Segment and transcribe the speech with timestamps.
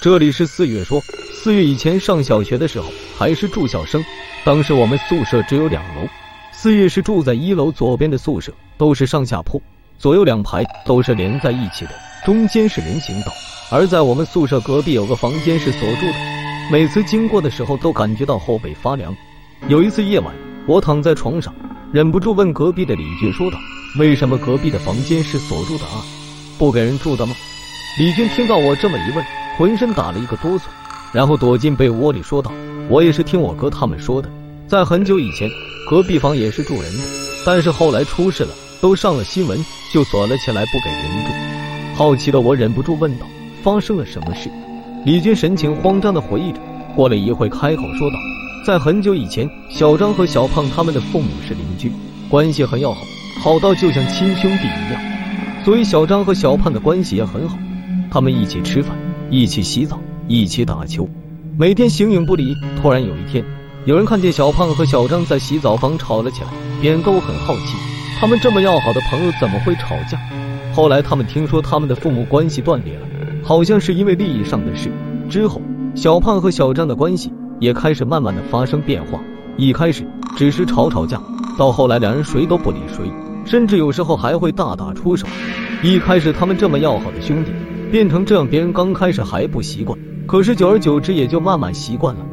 [0.00, 0.98] 这里是四月说，
[1.30, 4.02] 四月以前上小学的时候还是住校生，
[4.42, 6.08] 当时我们宿舍只有两楼，
[6.52, 9.60] 四月是住在一楼左边的宿舍，都是上下铺，
[9.98, 11.90] 左右两排都是连在一起的，
[12.24, 13.32] 中间是人行道。
[13.70, 16.14] 而在我们宿舍隔壁有个房间是锁住的，
[16.72, 19.14] 每次经过的时候都感觉到后背发凉。
[19.68, 20.34] 有一次夜晚，
[20.66, 21.54] 我躺在床上，
[21.92, 23.58] 忍不住问隔壁的李军说道
[24.00, 26.02] ：“为什么隔壁的房间是锁住的啊？
[26.56, 27.34] 不给人住的吗？”
[28.00, 29.22] 李军听到我这么一问。
[29.60, 30.62] 浑身打了一个哆嗦，
[31.12, 32.50] 然后躲进被窝里说道
[32.88, 34.26] ：“我也是听我哥他们说的，
[34.66, 35.50] 在很久以前，
[35.86, 37.02] 隔壁房也是住人的，
[37.44, 41.32] 但是后来出事了，都上了新闻，就锁了起来，不给人住。”
[41.94, 43.26] 好奇的我忍不住问道
[43.62, 44.50] ：“发生了什么事？”
[45.04, 46.60] 李军神情慌张的回忆着，
[46.96, 48.16] 过了一会开口说道
[48.64, 51.92] ：“在很久以前，小张和小胖他们的父母是邻居，
[52.30, 53.02] 关系很要好，
[53.42, 54.98] 好到就像亲兄弟一样，
[55.66, 57.58] 所以小张和小胖的关系也很好，
[58.10, 58.96] 他们一起吃饭。”
[59.30, 61.08] 一起洗澡，一起打球，
[61.56, 62.52] 每天形影不离。
[62.82, 63.44] 突然有一天，
[63.84, 66.48] 有人看见小胖和小张在洗澡房吵了起来，
[66.80, 67.76] 别人都很好奇，
[68.18, 70.18] 他们这么要好的朋友怎么会吵架？
[70.74, 73.06] 后来他们听说他们的父母关系断裂了，
[73.44, 74.90] 好像是因为利益上的事。
[75.28, 75.62] 之后，
[75.94, 79.20] 小胖和小张的关系也开始慢慢的发生变化。
[79.56, 80.04] 一开始
[80.36, 81.22] 只是吵吵架，
[81.56, 83.04] 到后来两人谁都不理谁，
[83.44, 85.24] 甚至有时候还会大打出手。
[85.84, 87.52] 一开始他们这么要好的兄弟。
[87.90, 92.24] 变成这样，别人刚开始还不习惯，可是久而久之也就慢慢习惯了。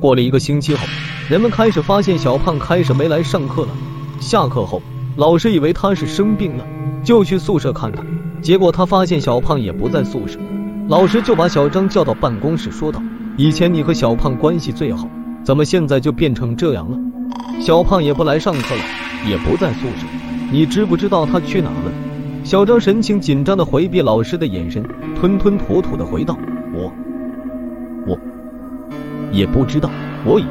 [0.00, 0.86] 过了一个星期后，
[1.28, 3.68] 人们开始发现小胖开始没来上课了。
[4.20, 4.80] 下课后，
[5.16, 6.64] 老师以为他是生病了，
[7.04, 8.06] 就去宿舍看看，
[8.40, 10.38] 结果他发现小胖也不在宿舍。
[10.88, 13.02] 老师就把小张叫到办公室，说道
[13.36, 15.08] ：“以前你和小胖关系最好，
[15.44, 16.98] 怎么现在就变成这样了？
[17.60, 18.82] 小胖也不来上课了，
[19.28, 20.06] 也不在宿舍，
[20.50, 21.92] 你知不知道他去哪了？”
[22.44, 24.84] 小张神情紧张的回避老师的眼神，
[25.18, 26.36] 吞吞吐吐的回道
[26.74, 26.92] ：“我，
[28.06, 28.18] 我
[29.30, 29.88] 也不知道，
[30.24, 30.44] 我已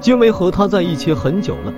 [0.00, 1.72] 经没和他在一起很久了。”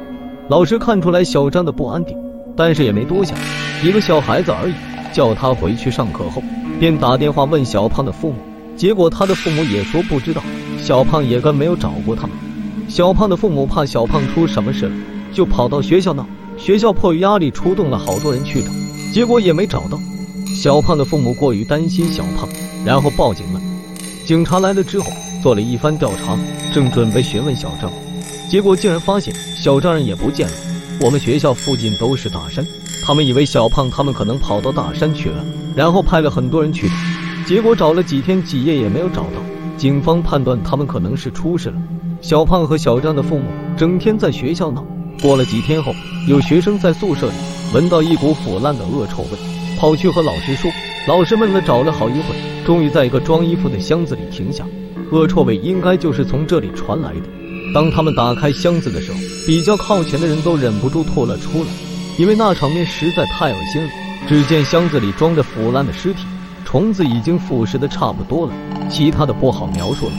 [0.50, 2.16] 老师看出来小张的不安定，
[2.56, 3.38] 但是也没多想，
[3.84, 4.74] 一个小孩子而已，
[5.12, 6.42] 叫他回去上课后，
[6.80, 8.36] 便打电话问小胖的父母，
[8.74, 10.42] 结果他的父母也说不知道，
[10.78, 12.36] 小胖也跟没有找过他们。
[12.88, 14.92] 小胖的父母怕小胖出什么事了，
[15.32, 16.26] 就跑到学校闹，
[16.56, 18.70] 学校迫于压力出动了好多人去找。
[19.12, 19.98] 结果也没找到
[20.54, 22.48] 小胖的父母，过于担心小胖，
[22.84, 23.60] 然后报警了。
[24.24, 25.06] 警察来了之后，
[25.42, 26.36] 做了一番调查，
[26.72, 27.90] 正准备询问小张，
[28.50, 30.54] 结果竟然发现小张人也不见了。
[31.00, 32.66] 我们学校附近都是大山，
[33.04, 35.44] 他们以为小胖他们可能跑到大山去了，
[35.74, 36.94] 然后派了很多人去找，
[37.46, 39.42] 结果找了几天几夜也没有找到。
[39.76, 41.76] 警方判断他们可能是出事了。
[42.20, 43.44] 小胖和小张的父母
[43.76, 44.84] 整天在学校闹。
[45.22, 45.94] 过了几天后，
[46.26, 47.57] 有学生在宿舍里。
[47.74, 49.28] 闻到一股腐烂的恶臭味，
[49.78, 50.70] 跑去和老师说。
[51.06, 52.34] 老师闷了找了好一会，
[52.66, 54.64] 终于在一个装衣服的箱子里停下。
[55.10, 57.22] 恶臭味应该就是从这里传来的。
[57.72, 61.70] 当他们打开箱子的时候，比较靠前的人都忍不住吐了出来，
[62.18, 63.90] 因为那场面实在太恶心了。
[64.26, 66.20] 只见箱子里装着腐烂的尸体，
[66.64, 68.52] 虫子已经腐蚀的差不多了，
[68.90, 70.12] 其他的不好描述了。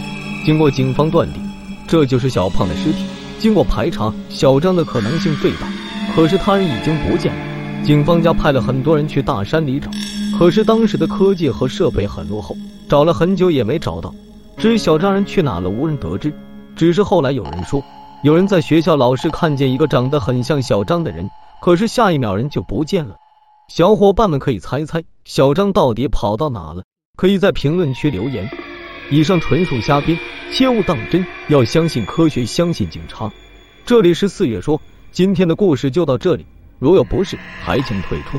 [0.45, 1.41] 经过警方断定，
[1.87, 3.05] 这就是小胖的尸体。
[3.37, 5.67] 经过排查，小张的可能性最大。
[6.15, 9.89] 可是他人已经不见了，警方家派了很多人去大山里找，
[10.37, 12.57] 可是当时的科技和设备很落后，
[12.89, 14.13] 找了很久也没找到。
[14.57, 16.33] 至于小张人去哪了，无人得知。
[16.75, 17.81] 只是后来有人说，
[18.23, 21.29] 有人在学校老师看见一个长得很像小张的人，
[21.61, 23.15] 可是下一秒人就不见了。
[23.69, 26.83] 小伙伴们可以猜猜小张到底跑到哪了？
[27.15, 28.49] 可以在评论区留言。
[29.09, 30.17] 以上纯属瞎编，
[30.51, 33.31] 切勿当真，要相信科学，相信警察。
[33.85, 34.81] 这里是四月说。
[35.11, 36.45] 今天的故事就到这里，
[36.77, 38.37] 如有不适，还请退出。